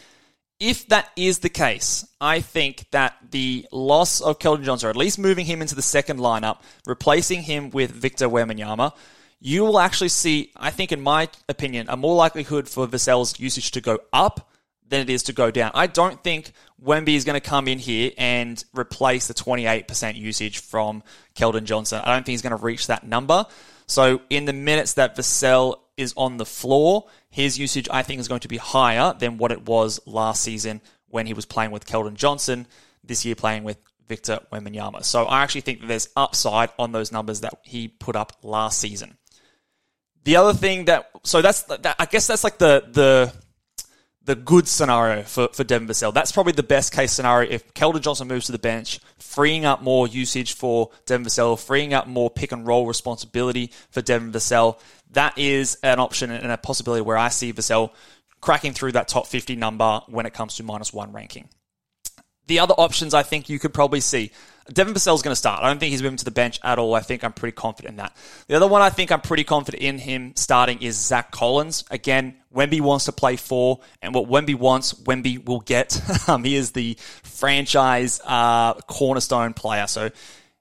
If 0.65 0.87
that 0.87 1.11
is 1.17 1.39
the 1.39 1.49
case, 1.49 2.07
I 2.21 2.39
think 2.39 2.85
that 2.91 3.17
the 3.31 3.67
loss 3.73 4.21
of 4.21 4.39
Keldon 4.39 4.63
Johnson, 4.63 4.87
or 4.87 4.91
at 4.91 4.95
least 4.95 5.19
moving 5.19 5.45
him 5.45 5.61
into 5.61 5.75
the 5.75 5.81
second 5.81 6.19
lineup, 6.19 6.61
replacing 6.87 7.41
him 7.41 7.69
with 7.69 7.91
Victor 7.91 8.29
Wembanyama, 8.29 8.93
you 9.41 9.63
will 9.63 9.77
actually 9.77 10.07
see, 10.07 10.53
I 10.55 10.69
think, 10.69 10.93
in 10.93 11.01
my 11.01 11.27
opinion, 11.49 11.87
a 11.89 11.97
more 11.97 12.15
likelihood 12.15 12.69
for 12.69 12.87
Vassell's 12.87 13.37
usage 13.41 13.71
to 13.71 13.81
go 13.81 13.99
up 14.13 14.53
than 14.87 15.01
it 15.01 15.09
is 15.09 15.23
to 15.23 15.33
go 15.33 15.51
down. 15.51 15.71
I 15.73 15.87
don't 15.87 16.23
think 16.23 16.53
Wemby 16.81 17.15
is 17.15 17.25
going 17.25 17.39
to 17.39 17.45
come 17.45 17.67
in 17.67 17.77
here 17.77 18.11
and 18.17 18.63
replace 18.73 19.27
the 19.27 19.33
28% 19.33 20.15
usage 20.15 20.59
from 20.59 21.03
Keldon 21.35 21.65
Johnson. 21.65 22.01
I 22.05 22.13
don't 22.13 22.25
think 22.25 22.35
he's 22.35 22.41
going 22.41 22.57
to 22.57 22.63
reach 22.63 22.87
that 22.87 23.05
number. 23.05 23.45
So 23.85 24.21
in 24.29 24.45
the 24.45 24.53
minutes 24.53 24.93
that 24.93 25.17
Vassell 25.17 25.79
is 25.97 26.13
on 26.17 26.37
the 26.37 26.45
floor, 26.45 27.05
his 27.29 27.59
usage 27.59 27.87
I 27.91 28.03
think 28.03 28.19
is 28.19 28.27
going 28.27 28.41
to 28.41 28.47
be 28.47 28.57
higher 28.57 29.13
than 29.17 29.37
what 29.37 29.51
it 29.51 29.65
was 29.65 29.99
last 30.05 30.41
season 30.41 30.81
when 31.07 31.25
he 31.27 31.33
was 31.33 31.45
playing 31.45 31.71
with 31.71 31.85
Keldon 31.85 32.15
Johnson, 32.15 32.67
this 33.03 33.25
year 33.25 33.35
playing 33.35 33.63
with 33.63 33.77
Victor 34.07 34.39
Wembanyama. 34.51 35.03
So 35.03 35.25
I 35.25 35.43
actually 35.43 35.61
think 35.61 35.81
that 35.81 35.87
there's 35.87 36.09
upside 36.15 36.69
on 36.79 36.91
those 36.91 37.11
numbers 37.11 37.41
that 37.41 37.53
he 37.63 37.87
put 37.87 38.15
up 38.15 38.37
last 38.43 38.79
season. 38.79 39.17
The 40.23 40.37
other 40.37 40.53
thing 40.53 40.85
that 40.85 41.09
so 41.23 41.41
that's 41.41 41.63
that, 41.63 41.95
I 41.99 42.05
guess 42.05 42.27
that's 42.27 42.43
like 42.43 42.57
the 42.57 42.83
the 42.89 43.33
the 44.25 44.35
good 44.35 44.67
scenario 44.67 45.23
for, 45.23 45.49
for 45.49 45.63
Devin 45.63 45.87
Vassell. 45.87 46.13
That's 46.13 46.31
probably 46.31 46.53
the 46.53 46.63
best 46.63 46.93
case 46.93 47.11
scenario 47.11 47.51
if 47.51 47.73
Keldon 47.73 48.01
Johnson 48.01 48.27
moves 48.27 48.45
to 48.45 48.51
the 48.51 48.59
bench, 48.59 48.99
freeing 49.17 49.65
up 49.65 49.81
more 49.81 50.07
usage 50.07 50.53
for 50.53 50.91
Devin 51.05 51.25
Vassell, 51.25 51.59
freeing 51.59 51.93
up 51.93 52.07
more 52.07 52.29
pick 52.29 52.51
and 52.51 52.65
roll 52.65 52.87
responsibility 52.87 53.71
for 53.91 54.01
Devin 54.01 54.31
Vassell. 54.31 54.79
That 55.11 55.37
is 55.37 55.77
an 55.83 55.99
option 55.99 56.31
and 56.31 56.51
a 56.51 56.57
possibility 56.57 57.01
where 57.01 57.17
I 57.17 57.29
see 57.29 57.51
Vassell 57.51 57.91
cracking 58.39 58.73
through 58.73 58.93
that 58.93 59.07
top 59.07 59.27
50 59.27 59.55
number 59.55 60.01
when 60.07 60.25
it 60.25 60.33
comes 60.33 60.55
to 60.55 60.63
minus 60.63 60.93
one 60.93 61.11
ranking. 61.11 61.49
The 62.47 62.59
other 62.59 62.73
options 62.73 63.13
I 63.13 63.23
think 63.23 63.49
you 63.49 63.59
could 63.59 63.73
probably 63.73 64.01
see. 64.01 64.31
Devin 64.71 64.93
Vassell's 64.93 65.21
going 65.21 65.33
to 65.33 65.37
start. 65.37 65.61
I 65.61 65.67
don't 65.67 65.79
think 65.79 65.91
he's 65.91 66.01
moving 66.01 66.17
to 66.17 66.25
the 66.25 66.31
bench 66.31 66.59
at 66.63 66.79
all. 66.79 66.95
I 66.95 67.01
think 67.01 67.23
I'm 67.23 67.33
pretty 67.33 67.55
confident 67.55 67.91
in 67.91 67.95
that. 67.97 68.15
The 68.47 68.55
other 68.55 68.67
one 68.67 68.81
I 68.81 68.89
think 68.89 69.11
I'm 69.11 69.19
pretty 69.19 69.43
confident 69.43 69.83
in 69.83 69.97
him 69.97 70.33
starting 70.35 70.81
is 70.81 70.95
Zach 70.95 71.31
Collins. 71.31 71.83
Again, 71.91 72.35
Wemby 72.53 72.79
wants 72.79 73.05
to 73.05 73.11
play 73.11 73.35
four, 73.35 73.81
and 74.01 74.13
what 74.13 74.29
Wemby 74.29 74.55
wants, 74.55 74.93
Wemby 74.93 75.43
will 75.43 75.59
get. 75.59 75.99
um, 76.29 76.43
he 76.43 76.55
is 76.55 76.71
the 76.71 76.97
franchise 77.23 78.21
uh, 78.23 78.75
cornerstone 78.75 79.53
player. 79.53 79.87
So 79.87 80.09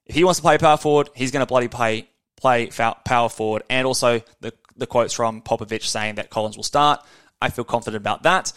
if 0.06 0.14
he 0.14 0.24
wants 0.24 0.40
to 0.40 0.42
play 0.42 0.58
power 0.58 0.76
forward, 0.76 1.10
he's 1.14 1.30
going 1.30 1.42
to 1.42 1.46
bloody 1.46 1.68
play 1.68 2.08
play 2.36 2.70
power 3.04 3.28
forward. 3.28 3.62
And 3.70 3.86
also 3.86 4.20
the 4.40 4.52
the 4.76 4.86
quotes 4.86 5.12
from 5.14 5.42
Popovich 5.42 5.84
saying 5.84 6.16
that 6.16 6.30
Collins 6.30 6.56
will 6.56 6.64
start. 6.64 7.04
I 7.40 7.50
feel 7.50 7.64
confident 7.64 8.00
about 8.00 8.24
that. 8.24 8.52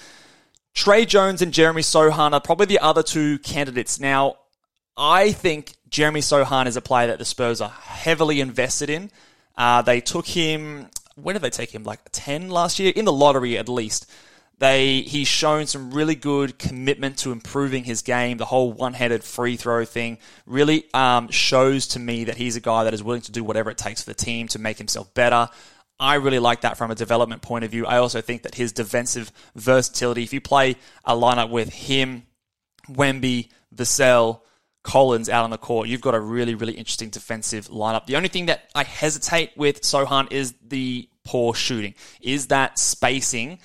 Tre 0.73 1.05
Jones 1.05 1.41
and 1.41 1.53
Jeremy 1.53 1.81
Sochan 1.81 2.33
are 2.33 2.41
probably 2.41 2.65
the 2.65 2.79
other 2.79 3.03
two 3.03 3.39
candidates. 3.39 3.99
Now, 3.99 4.37
I 4.97 5.31
think 5.31 5.75
Jeremy 5.89 6.21
Sochan 6.21 6.67
is 6.67 6.77
a 6.77 6.81
player 6.81 7.07
that 7.07 7.19
the 7.19 7.25
Spurs 7.25 7.61
are 7.61 7.69
heavily 7.69 8.39
invested 8.39 8.89
in. 8.89 9.11
Uh, 9.57 9.81
they 9.81 10.01
took 10.01 10.25
him. 10.25 10.87
Where 11.15 11.33
did 11.33 11.41
they 11.41 11.49
take 11.49 11.73
him? 11.73 11.83
Like 11.83 11.99
ten 12.11 12.49
last 12.49 12.79
year 12.79 12.91
in 12.95 13.05
the 13.05 13.13
lottery, 13.13 13.57
at 13.57 13.69
least. 13.69 14.09
They 14.57 15.01
he's 15.01 15.27
shown 15.27 15.67
some 15.67 15.91
really 15.91 16.15
good 16.15 16.57
commitment 16.57 17.17
to 17.19 17.33
improving 17.33 17.83
his 17.83 18.01
game. 18.01 18.37
The 18.37 18.45
whole 18.45 18.71
one-handed 18.71 19.23
free 19.23 19.57
throw 19.57 19.83
thing 19.83 20.17
really 20.45 20.85
um, 20.93 21.29
shows 21.29 21.87
to 21.87 21.99
me 21.99 22.25
that 22.25 22.37
he's 22.37 22.55
a 22.55 22.61
guy 22.61 22.85
that 22.85 22.93
is 22.93 23.03
willing 23.03 23.21
to 23.23 23.33
do 23.33 23.43
whatever 23.43 23.69
it 23.69 23.77
takes 23.77 24.03
for 24.03 24.11
the 24.11 24.15
team 24.15 24.47
to 24.49 24.59
make 24.59 24.77
himself 24.77 25.13
better. 25.13 25.49
I 25.99 26.15
really 26.15 26.39
like 26.39 26.61
that 26.61 26.77
from 26.77 26.91
a 26.91 26.95
development 26.95 27.41
point 27.41 27.65
of 27.65 27.71
view. 27.71 27.85
I 27.85 27.97
also 27.97 28.21
think 28.21 28.43
that 28.43 28.55
his 28.55 28.71
defensive 28.71 29.31
versatility, 29.55 30.23
if 30.23 30.33
you 30.33 30.41
play 30.41 30.75
a 31.03 31.13
lineup 31.15 31.49
with 31.49 31.71
him, 31.71 32.23
Wemby, 32.89 33.49
Vassell, 33.73 34.41
Collins 34.85 35.29
out 35.29 35.43
on 35.43 35.49
the 35.49 35.57
court, 35.57 35.87
you've 35.87 35.99
got 35.99 36.13
a 36.13 36.19
really, 36.19 36.53
really 36.53 36.73
interesting 36.73 37.09
defensive 37.09 37.69
lineup. 37.69 38.05
The 38.05 38.15
only 38.15 38.29
thing 38.29 38.45
that 38.45 38.69
I 38.75 38.83
hesitate 38.83 39.51
with 39.57 39.81
Sochan 39.81 40.31
is 40.31 40.53
the 40.65 41.09
poor 41.23 41.55
shooting. 41.55 41.95
Is 42.21 42.47
that 42.47 42.77
spacing 42.77 43.57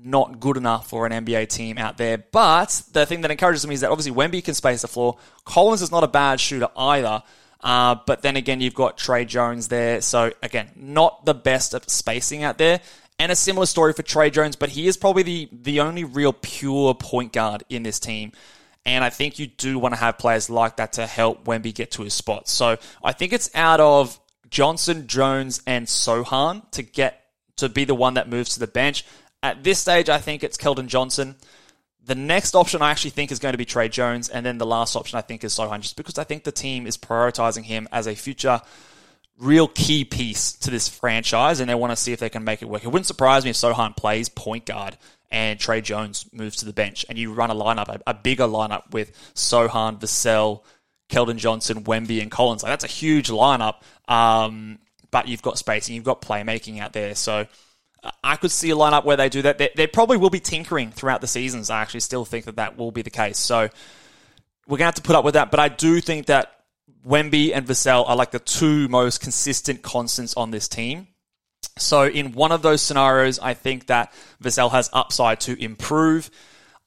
not 0.00 0.38
good 0.38 0.56
enough 0.56 0.88
for 0.88 1.04
an 1.04 1.26
NBA 1.26 1.48
team 1.48 1.78
out 1.78 1.98
there? 1.98 2.16
But 2.16 2.80
the 2.92 3.04
thing 3.06 3.22
that 3.22 3.32
encourages 3.32 3.66
me 3.66 3.74
is 3.74 3.80
that 3.80 3.90
obviously 3.90 4.12
Wemby 4.12 4.44
can 4.44 4.54
space 4.54 4.82
the 4.82 4.88
floor. 4.88 5.18
Collins 5.44 5.82
is 5.82 5.90
not 5.90 6.04
a 6.04 6.08
bad 6.08 6.38
shooter 6.38 6.68
either. 6.76 7.24
Uh, 7.60 7.96
but 8.06 8.22
then 8.22 8.36
again, 8.36 8.60
you've 8.60 8.74
got 8.74 8.96
Tre 8.96 9.24
Jones 9.24 9.66
there. 9.66 10.00
So 10.00 10.30
again, 10.44 10.70
not 10.76 11.24
the 11.24 11.34
best 11.34 11.74
at 11.74 11.90
spacing 11.90 12.44
out 12.44 12.58
there. 12.58 12.80
And 13.18 13.32
a 13.32 13.36
similar 13.36 13.66
story 13.66 13.92
for 13.94 14.02
Tre 14.04 14.30
Jones, 14.30 14.54
but 14.54 14.68
he 14.68 14.86
is 14.86 14.96
probably 14.96 15.24
the, 15.24 15.48
the 15.50 15.80
only 15.80 16.04
real 16.04 16.32
pure 16.32 16.94
point 16.94 17.32
guard 17.32 17.64
in 17.68 17.82
this 17.82 17.98
team. 17.98 18.30
And 18.84 19.04
I 19.04 19.10
think 19.10 19.38
you 19.38 19.46
do 19.46 19.78
want 19.78 19.94
to 19.94 20.00
have 20.00 20.18
players 20.18 20.50
like 20.50 20.76
that 20.76 20.94
to 20.94 21.06
help 21.06 21.44
Wemby 21.44 21.72
get 21.74 21.92
to 21.92 22.02
his 22.02 22.14
spot. 22.14 22.48
So 22.48 22.78
I 23.02 23.12
think 23.12 23.32
it's 23.32 23.50
out 23.54 23.80
of 23.80 24.18
Johnson, 24.50 25.06
Jones, 25.06 25.62
and 25.66 25.86
Sochan 25.86 26.68
to 26.72 26.82
get 26.82 27.24
to 27.56 27.68
be 27.68 27.84
the 27.84 27.94
one 27.94 28.14
that 28.14 28.28
moves 28.28 28.54
to 28.54 28.60
the 28.60 28.66
bench. 28.66 29.04
At 29.42 29.62
this 29.62 29.78
stage, 29.78 30.08
I 30.08 30.18
think 30.18 30.42
it's 30.42 30.56
Keldon 30.56 30.86
Johnson. 30.86 31.36
The 32.04 32.14
next 32.16 32.56
option 32.56 32.82
I 32.82 32.90
actually 32.90 33.10
think 33.10 33.30
is 33.30 33.38
going 33.38 33.52
to 33.52 33.58
be 33.58 33.64
Tre 33.64 33.88
Jones, 33.88 34.28
and 34.28 34.44
then 34.44 34.58
the 34.58 34.66
last 34.66 34.96
option 34.96 35.16
I 35.16 35.22
think 35.22 35.44
is 35.44 35.54
Sochan, 35.54 35.80
just 35.80 35.96
because 35.96 36.18
I 36.18 36.24
think 36.24 36.42
the 36.42 36.52
team 36.52 36.86
is 36.86 36.96
prioritizing 36.96 37.62
him 37.62 37.88
as 37.92 38.08
a 38.08 38.14
future 38.14 38.60
real 39.38 39.68
key 39.68 40.04
piece 40.04 40.52
to 40.52 40.70
this 40.70 40.88
franchise, 40.88 41.60
and 41.60 41.70
they 41.70 41.74
want 41.74 41.90
to 41.92 41.96
see 41.96 42.12
if 42.12 42.20
they 42.20 42.28
can 42.28 42.44
make 42.44 42.62
it 42.62 42.68
work. 42.68 42.84
It 42.84 42.88
wouldn't 42.88 43.06
surprise 43.06 43.44
me 43.44 43.50
if 43.50 43.56
Sochan 43.56 43.96
plays 43.96 44.28
point 44.28 44.66
guard 44.66 44.96
and 45.32 45.58
Tre 45.58 45.80
Jones 45.80 46.26
moves 46.32 46.58
to 46.58 46.66
the 46.66 46.72
bench, 46.72 47.04
and 47.08 47.18
you 47.18 47.32
run 47.32 47.50
a 47.50 47.54
lineup, 47.54 47.88
a, 47.88 48.00
a 48.06 48.14
bigger 48.14 48.44
lineup 48.44 48.92
with 48.92 49.10
Sochan, 49.34 49.98
Vassell, 49.98 50.62
Keldon 51.08 51.38
Johnson, 51.38 51.82
Wemby, 51.84 52.22
and 52.22 52.30
Collins. 52.30 52.62
Like 52.62 52.70
that's 52.70 52.84
a 52.84 52.88
huge 52.88 53.28
lineup, 53.28 53.82
um, 54.06 54.78
but 55.10 55.26
you've 55.26 55.42
got 55.42 55.58
spacing, 55.58 55.94
and 55.94 55.96
you've 55.96 56.04
got 56.04 56.22
playmaking 56.22 56.78
out 56.80 56.92
there, 56.92 57.16
so. 57.16 57.46
Uh, 58.04 58.10
I 58.24 58.34
could 58.34 58.50
see 58.50 58.68
a 58.70 58.74
lineup 58.74 59.04
where 59.04 59.16
they 59.16 59.28
do 59.28 59.42
that. 59.42 59.58
They 59.76 59.86
probably 59.86 60.16
will 60.16 60.28
be 60.28 60.40
tinkering 60.40 60.90
throughout 60.90 61.20
the 61.20 61.28
seasons. 61.28 61.70
I 61.70 61.82
actually 61.82 62.00
still 62.00 62.24
think 62.24 62.46
that 62.46 62.56
that 62.56 62.76
will 62.76 62.90
be 62.90 63.02
the 63.02 63.10
case. 63.10 63.38
So 63.38 63.68
we're 64.66 64.78
going 64.78 64.78
to 64.78 64.84
have 64.86 64.94
to 64.96 65.02
put 65.02 65.14
up 65.14 65.24
with 65.24 65.34
that. 65.34 65.52
But 65.52 65.60
I 65.60 65.68
do 65.68 66.00
think 66.00 66.26
that 66.26 66.64
Wemby 67.06 67.52
and 67.54 67.64
Vassell 67.64 68.08
are 68.08 68.16
like 68.16 68.32
the 68.32 68.40
two 68.40 68.88
most 68.88 69.20
consistent 69.20 69.82
constants 69.82 70.34
on 70.34 70.50
this 70.50 70.66
team. 70.66 71.06
So 71.78 72.04
in 72.04 72.32
one 72.32 72.52
of 72.52 72.62
those 72.62 72.82
scenarios, 72.82 73.38
I 73.38 73.54
think 73.54 73.86
that 73.86 74.12
Vassell 74.42 74.70
has 74.70 74.90
upside 74.92 75.40
to 75.40 75.62
improve. 75.62 76.30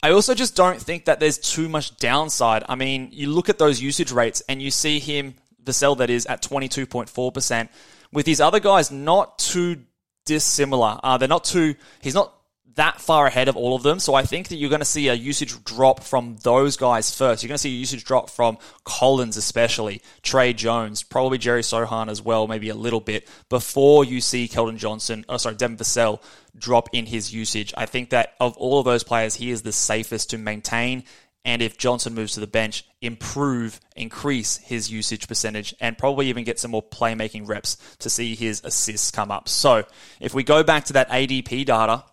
I 0.04 0.12
also 0.12 0.36
just 0.36 0.56
don't 0.56 0.80
think 0.80 1.06
that 1.06 1.20
there's 1.20 1.38
too 1.38 1.68
much 1.68 1.98
downside. 1.98 2.63
I 2.70 2.75
mean, 2.75 3.10
you 3.12 3.30
look 3.30 3.50
at 3.50 3.58
those 3.58 3.82
usage 3.82 4.12
rates 4.12 4.44
and 4.48 4.62
you 4.62 4.70
see 4.70 5.00
him, 5.00 5.36
Vassell 5.63 5.98
that 5.98 6.10
is, 6.10 6.25
at 6.27 6.44
22.4%, 6.44 7.70
with 8.13 8.25
these 8.25 8.39
other 8.39 8.60
guys 8.60 8.92
not 8.92 9.39
too 9.39 9.82
dissimilar. 10.25 11.00
Uh, 11.04 11.18
they're 11.18 11.27
not 11.27 11.44
too, 11.44 11.75
he's 12.01 12.13
not 12.13 12.35
that 12.75 13.01
far 13.01 13.27
ahead 13.27 13.48
of 13.48 13.55
all 13.55 13.75
of 13.75 13.84
them. 13.84 14.00
So 14.00 14.13
I 14.13 14.24
think 14.24 14.50
that 14.50 14.58
you're 14.58 14.70
going 14.70 14.79
to 14.79 14.86
see 14.86 15.08
a 15.08 15.13
usage 15.13 15.63
drop 15.63 16.03
from 16.03 16.38
those 16.44 16.77
guys 16.77 17.15
first. 17.15 17.41
You're 17.41 17.50
going 17.50 17.55
to 17.55 17.62
see 17.62 17.75
a 17.75 17.79
usage 17.79 18.03
drop 18.03 18.29
from 18.29 18.58
Collins, 18.84 19.38
especially 19.38 20.01
Tre 20.22 20.53
Jones, 20.53 21.03
probably 21.03 21.38
Jerry 21.38 21.62
Sochan 21.62 22.10
as 22.10 22.22
well, 22.22 22.48
maybe 22.48 22.70
a 22.70 22.75
little 22.75 23.00
bit 23.00 23.27
before 23.50 24.05
you 24.05 24.22
see 24.22 24.48
Keldon 24.48 24.77
Johnson, 24.77 25.25
oh 25.29 25.38
sorry, 25.38 25.55
Devin 25.55 25.77
Vassell 25.77 26.22
drop 26.58 26.89
in 26.94 27.05
his 27.05 27.34
usage. 27.34 27.74
I 27.77 27.86
think 27.86 28.12
that 28.12 28.34
of 28.39 28.55
all 28.58 28.79
of 28.79 28.86
those 28.86 29.03
players, 29.03 29.36
he 29.36 29.51
is 29.51 29.62
the 29.62 29.74
safest 29.74 30.29
to 30.32 30.38
maintain. 30.38 31.03
And 31.46 31.62
if 31.62 31.77
Johnson 31.77 32.15
moves 32.15 32.34
to 32.34 32.39
the 32.39 32.48
bench, 32.48 32.86
improve, 33.01 33.79
increase 33.96 34.58
his 34.58 34.91
usage 34.91 35.27
percentage, 35.27 35.75
and 35.79 35.96
probably 35.96 36.27
even 36.27 36.44
get 36.44 36.60
some 36.60 36.72
more 36.72 36.82
playmaking 36.82 37.48
reps 37.48 37.77
to 38.00 38.10
see 38.10 38.34
his 38.34 38.62
assists 38.63 39.12
come 39.12 39.29
up. 39.29 39.48
So 39.48 39.84
if 40.20 40.34
we 40.34 40.44
go 40.44 40.63
back 40.63 40.86
to 40.86 40.94
that 40.94 41.10
ADP 41.10 41.67
data, 41.67 42.03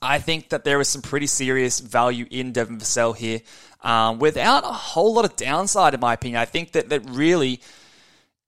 I 0.00 0.18
think 0.18 0.50
that 0.50 0.64
there 0.64 0.80
is 0.80 0.88
some 0.88 1.02
pretty 1.02 1.26
serious 1.26 1.80
value 1.80 2.26
in 2.30 2.52
Devin 2.52 2.78
Vassell 2.78 3.16
here 3.16 3.40
um, 3.82 4.18
without 4.18 4.64
a 4.64 4.72
whole 4.72 5.14
lot 5.14 5.24
of 5.24 5.36
downside, 5.36 5.94
in 5.94 6.00
my 6.00 6.14
opinion. 6.14 6.40
I 6.40 6.44
think 6.44 6.72
that, 6.72 6.90
that 6.90 7.08
really 7.08 7.60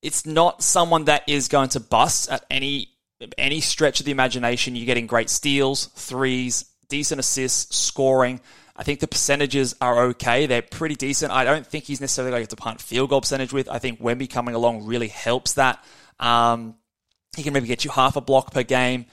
it's 0.02 0.26
not 0.26 0.62
someone 0.62 1.04
that 1.04 1.28
is 1.28 1.48
going 1.48 1.70
to 1.70 1.80
bust 1.80 2.30
at 2.30 2.44
any 2.50 2.90
any 3.36 3.60
stretch 3.60 3.98
of 4.00 4.06
the 4.06 4.12
imagination. 4.12 4.76
You're 4.76 4.86
getting 4.86 5.08
great 5.08 5.28
steals, 5.28 5.86
threes, 5.86 6.64
decent 6.88 7.18
assists, 7.18 7.76
scoring. 7.76 8.40
I 8.76 8.84
think 8.84 9.00
the 9.00 9.08
percentages 9.08 9.74
are 9.80 10.04
okay. 10.10 10.46
They're 10.46 10.62
pretty 10.62 10.94
decent. 10.94 11.32
I 11.32 11.42
don't 11.42 11.66
think 11.66 11.84
he's 11.84 12.00
necessarily 12.00 12.30
going 12.30 12.40
to 12.40 12.42
have 12.44 12.48
to 12.50 12.56
punt 12.56 12.80
field 12.80 13.10
goal 13.10 13.20
percentage 13.20 13.52
with. 13.52 13.68
I 13.68 13.80
think 13.80 14.00
Wemby 14.00 14.30
coming 14.30 14.54
along 14.54 14.86
really 14.86 15.08
helps 15.08 15.54
that. 15.54 15.84
Um, 16.20 16.76
he 17.36 17.42
can 17.42 17.52
maybe 17.52 17.66
get 17.66 17.84
you 17.84 17.90
half 17.90 18.14
a 18.14 18.20
block 18.20 18.52
per 18.52 18.62
game. 18.62 19.06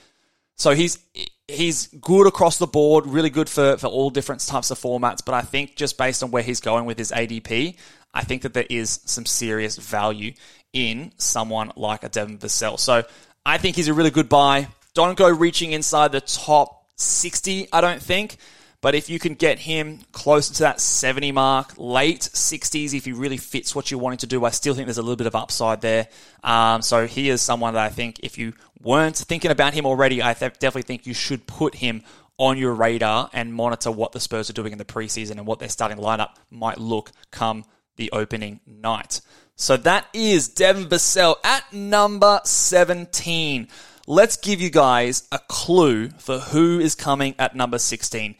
So 0.56 0.76
he's 0.76 1.00
he's 1.48 1.88
good 1.88 2.28
across 2.28 2.58
the 2.58 2.68
board, 2.68 3.06
really 3.06 3.30
good 3.30 3.50
for, 3.50 3.78
for 3.78 3.88
all 3.88 4.10
different 4.10 4.46
types 4.46 4.72
of 4.72 4.80
formats. 4.80 5.20
But 5.26 5.36
I 5.36 5.42
think 5.42 5.76
just 5.76 5.98
based 5.98 6.24
on 6.24 6.32
where 6.32 6.44
he's 6.44 6.60
going 6.60 6.86
with 6.86 6.98
his 6.98 7.12
ADP, 7.12 7.76
I 8.14 8.24
think 8.24 8.44
that 8.44 8.54
there 8.54 8.66
is 8.70 9.02
some 9.06 9.26
serious 9.26 9.78
value 9.78 10.34
in 10.74 11.12
someone 11.18 11.72
like 11.76 12.04
a 12.04 12.10
Devin 12.10 12.38
Vassell. 12.38 12.80
So 12.80 13.04
I 13.46 13.58
think 13.58 13.76
he's 13.76 13.88
a 13.88 13.94
really 13.94 14.12
good 14.12 14.30
buy. 14.30 14.68
Don't 14.94 15.18
go 15.18 15.30
reaching 15.30 15.72
inside 15.72 16.12
the 16.12 16.22
top 16.22 16.86
60, 16.98 17.68
I 17.72 17.82
don't 17.82 18.02
think. 18.02 18.38
But 18.86 18.94
if 18.94 19.10
you 19.10 19.18
can 19.18 19.34
get 19.34 19.58
him 19.58 20.02
closer 20.12 20.54
to 20.54 20.60
that 20.60 20.80
70 20.80 21.32
mark, 21.32 21.74
late 21.76 22.20
60s, 22.22 22.94
if 22.94 23.06
he 23.06 23.14
really 23.14 23.38
fits 23.38 23.74
what 23.74 23.90
you're 23.90 24.00
wanting 24.00 24.20
to 24.20 24.28
do, 24.28 24.46
I 24.46 24.52
still 24.52 24.76
think 24.76 24.86
there's 24.86 25.00
a 25.00 25.02
little 25.02 25.16
bit 25.16 25.26
of 25.26 25.34
upside 25.34 25.82
there. 25.82 26.08
Um, 26.44 26.84
so 26.84 27.08
he 27.08 27.32
is 27.32 27.42
someone 27.42 27.74
that 27.74 27.84
I 27.84 27.90
think 27.90 28.20
if 28.20 28.38
you 28.38 28.54
weren't 28.80 29.16
thinking 29.16 29.50
about 29.50 29.74
him 29.74 29.88
already, 29.88 30.22
I 30.22 30.36
th- 30.36 30.60
definitely 30.60 30.84
think 30.84 31.08
you 31.08 31.16
should 31.16 31.48
put 31.48 31.74
him 31.74 32.04
on 32.38 32.60
your 32.60 32.76
radar 32.76 33.28
and 33.34 33.56
monitor 33.56 33.90
what 33.90 34.12
the 34.12 34.20
Spurs 34.20 34.52
are 34.52 34.54
doing 34.54 34.72
in 34.72 34.78
the 34.78 34.86
preseason 34.86 35.40
and 35.40 35.48
what 35.48 35.58
their 35.58 35.70
starting 35.70 35.98
lineup 35.98 36.36
might 36.52 36.78
look 36.78 37.12
come 37.32 37.66
the 37.96 38.12
opening 38.12 38.60
night. 38.68 39.20
So 39.56 39.78
that 39.78 40.06
is 40.14 40.48
Devin 40.48 40.90
Vassell 40.90 41.38
at 41.44 41.74
number 41.74 42.40
17. 42.44 43.68
Let's 44.06 44.38
give 44.38 44.62
you 44.62 44.70
guys 44.70 45.28
a 45.32 45.40
clue 45.48 46.10
for 46.20 46.38
who 46.38 46.80
is 46.80 46.94
coming 46.94 47.34
at 47.40 47.56
number 47.56 47.80
16. 47.80 48.36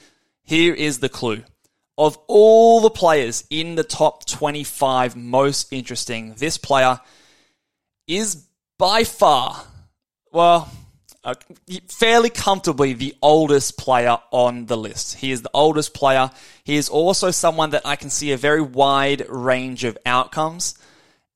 Here 0.46 0.74
is 0.74 1.00
the 1.00 1.10
clue. 1.10 1.44
Of 1.98 2.18
all 2.28 2.82
the 2.82 2.90
players 2.90 3.46
in 3.50 3.76
the 3.76 3.84
top 3.84 4.26
25 4.26 5.16
most 5.16 5.74
interesting, 5.74 6.36
this 6.38 6.58
player 6.58 7.00
is 8.08 8.46
by 8.78 9.04
far, 9.06 9.64
well, 10.32 10.70
uh, 11.24 11.34
fairly 11.90 12.30
comfortably 12.30 12.94
the 12.94 13.16
oldest 13.22 13.78
player 13.80 14.18
on 14.30 14.68
the 14.68 14.78
list. 14.78 15.16
He 15.16 15.32
is 15.32 15.42
the 15.42 15.50
oldest 15.54 15.96
player. 15.96 16.30
He 16.64 16.76
is 16.76 16.90
also 16.90 17.32
someone 17.32 17.72
that 17.72 17.82
I 17.84 17.96
can 17.96 18.12
see 18.12 18.32
a 18.32 18.38
very 18.38 18.62
wide 18.62 19.28
range 19.28 19.84
of 19.84 19.98
outcomes. 20.06 20.78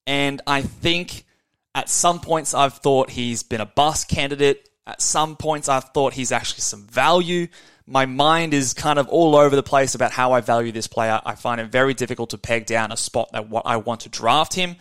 And 0.05 0.41
I 0.45 0.61
think 0.61 1.25
at 1.73 1.89
some 1.89 2.19
points 2.19 2.53
I've 2.53 2.75
thought 2.75 3.09
he's 3.09 3.41
been 3.41 3.61
a 3.61 3.65
bust 3.65 4.07
candidate. 4.07 4.69
At 4.85 5.01
some 5.01 5.35
points 5.35 5.67
I've 5.67 5.85
thought 5.85 6.13
he's 6.13 6.31
actually 6.31 6.61
some 6.61 6.85
value 6.85 7.47
my 7.89 8.05
mind 8.05 8.53
is 8.53 8.74
kind 8.74 9.00
of 9.00 9.10
all 9.10 9.36
over 9.36 9.55
the 9.55 9.63
place 9.63 9.96
about 9.96 10.12
how 10.12 10.34
I 10.34 10.41
value 10.41 10.72
this 10.72 10.88
player. 10.88 11.19
I 11.25 11.36
find 11.36 11.60
it 11.60 11.72
very 11.72 11.93
difficult 11.93 12.29
to 12.31 12.38
peg 12.38 12.65
down 12.65 12.91
a 12.91 12.98
spot 12.98 13.31
that 13.34 13.50
what 13.50 13.65
I 13.65 13.77
want 13.77 14.01
to 14.01 14.10
draft 14.10 14.53
him. 14.53 14.75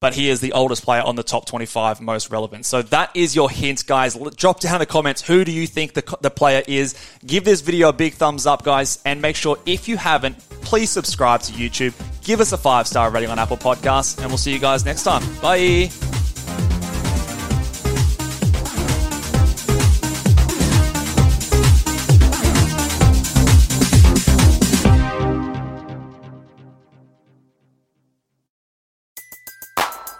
But 0.00 0.14
he 0.14 0.30
is 0.30 0.40
the 0.40 0.54
oldest 0.54 0.82
player 0.82 1.02
on 1.02 1.16
the 1.16 1.22
top 1.22 1.44
25 1.44 2.00
most 2.00 2.30
relevant. 2.30 2.64
So 2.64 2.80
that 2.80 3.10
is 3.14 3.36
your 3.36 3.50
hint, 3.50 3.86
guys. 3.86 4.16
Drop 4.34 4.58
down 4.60 4.76
in 4.76 4.78
the 4.78 4.86
comments 4.86 5.20
who 5.20 5.44
do 5.44 5.52
you 5.52 5.66
think 5.66 5.92
the, 5.92 6.16
the 6.22 6.30
player 6.30 6.62
is. 6.66 6.94
Give 7.26 7.44
this 7.44 7.60
video 7.60 7.90
a 7.90 7.92
big 7.92 8.14
thumbs 8.14 8.46
up, 8.46 8.64
guys. 8.64 9.02
And 9.04 9.20
make 9.20 9.36
sure 9.36 9.58
if 9.66 9.86
you 9.86 9.98
haven't, 9.98 10.38
please 10.62 10.88
subscribe 10.88 11.42
to 11.42 11.52
YouTube. 11.52 11.92
Give 12.24 12.40
us 12.40 12.52
a 12.52 12.58
five 12.58 12.86
star 12.86 13.10
rating 13.10 13.28
on 13.28 13.38
Apple 13.38 13.58
Podcasts. 13.58 14.16
And 14.16 14.28
we'll 14.28 14.38
see 14.38 14.54
you 14.54 14.58
guys 14.58 14.86
next 14.86 15.02
time. 15.02 15.22
Bye. 15.42 16.19